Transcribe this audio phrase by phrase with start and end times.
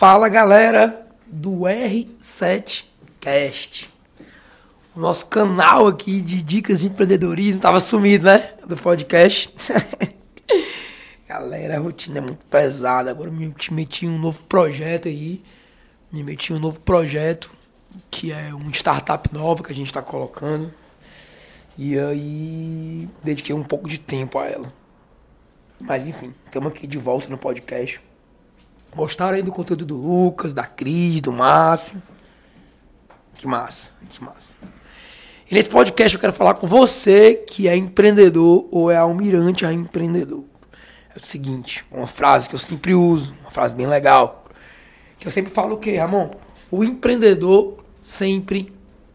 [0.00, 3.90] Fala galera do R7Cast.
[4.96, 8.54] O nosso canal aqui de dicas de empreendedorismo tava sumido, né?
[8.66, 9.54] Do podcast.
[11.28, 13.10] galera, a rotina é muito pesada.
[13.10, 15.44] Agora me meti em um novo projeto aí.
[16.10, 17.50] Me meti em um novo projeto
[18.10, 20.72] que é uma startup nova que a gente está colocando.
[21.76, 24.72] E aí dediquei um pouco de tempo a ela.
[25.78, 28.00] Mas enfim, estamos aqui de volta no podcast.
[28.94, 32.02] Gostaram aí do conteúdo do Lucas, da Cris, do Márcio?
[33.34, 34.54] Que massa, que massa.
[35.50, 39.72] E nesse podcast eu quero falar com você que é empreendedor ou é almirante a
[39.72, 40.44] empreendedor.
[41.14, 44.44] É o seguinte, uma frase que eu sempre uso, uma frase bem legal.
[45.18, 46.30] Que eu sempre falo o quê, Ramon?
[46.70, 48.72] O empreendedor sempre.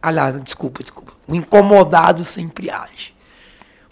[0.00, 1.12] Aliás, desculpa, desculpa.
[1.26, 3.14] O incomodado sempre age.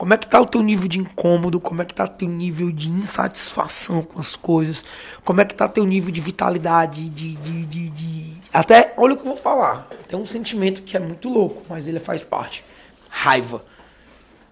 [0.00, 1.60] Como é que tá o teu nível de incômodo?
[1.60, 4.82] Como é que tá teu nível de insatisfação com as coisas?
[5.22, 8.32] Como é que tá teu nível de vitalidade, de, de, de, de...
[8.50, 9.86] Até, olha o que eu vou falar.
[10.08, 12.64] Tem um sentimento que é muito louco, mas ele faz parte.
[13.10, 13.62] Raiva.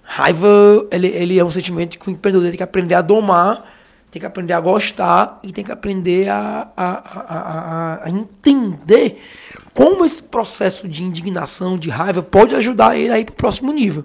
[0.03, 3.72] Raiva, ele, ele é um sentimento que o empreendedor tem que aprender a domar,
[4.11, 9.25] tem que aprender a gostar e tem que aprender a, a, a, a, a entender
[9.72, 13.72] como esse processo de indignação, de raiva, pode ajudar ele a ir para o próximo
[13.72, 14.05] nível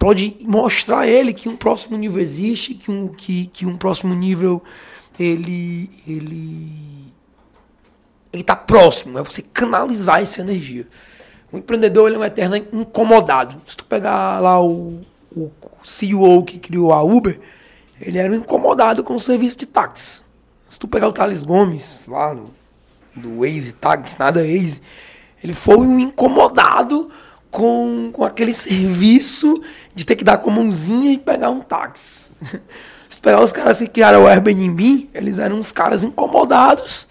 [0.00, 4.14] pode mostrar a ele que um próximo nível existe, que um, que, que um próximo
[4.14, 4.62] nível
[5.18, 7.12] ele ele
[8.32, 10.88] ele está próximo, é você canalizar essa energia.
[11.52, 13.60] O empreendedor ele é um eterno incomodado.
[13.66, 15.04] Se tu pegar lá o,
[15.36, 15.50] o
[15.84, 17.38] CEO que criou a Uber,
[18.00, 20.22] ele era um incomodado com o serviço de táxi.
[20.66, 22.48] Se tu pegar o Thales Gomes, lá do,
[23.14, 24.80] do Waze Táxi, nada Waze,
[25.42, 27.10] ele foi um incomodado
[27.50, 29.60] com, com aquele serviço
[29.94, 32.30] de ter que dar com a mãozinha e pegar um táxi.
[33.10, 37.08] Se pegar os caras que criaram o Airbnb, eles eram uns caras incomodados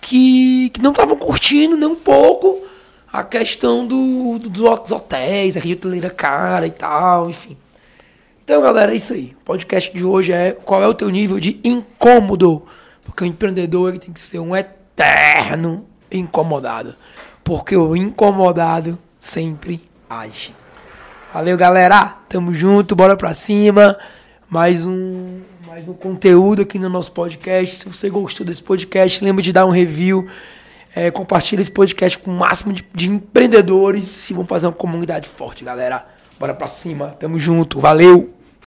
[0.00, 2.64] que, que não estavam curtindo nem um pouco
[3.12, 7.56] a questão do, do, dos hotéis, a hoteleira cara e tal, enfim.
[8.44, 9.34] Então, galera, é isso aí.
[9.40, 12.64] O podcast de hoje é qual é o teu nível de incômodo.
[13.04, 16.94] Porque o empreendedor ele tem que ser um eterno incomodado.
[17.42, 20.54] Porque o incomodado sempre age.
[21.32, 22.16] Valeu, galera.
[22.28, 23.96] Tamo junto, bora pra cima.
[24.48, 27.74] Mais um, mais um conteúdo aqui no nosso podcast.
[27.74, 30.28] Se você gostou desse podcast, lembra de dar um review.
[30.94, 34.04] É, compartilha esse podcast com o máximo de, de empreendedores.
[34.04, 36.06] Se vão fazer uma comunidade forte, galera.
[36.38, 37.16] Bora pra cima.
[37.18, 37.80] Tamo junto.
[37.80, 38.35] Valeu.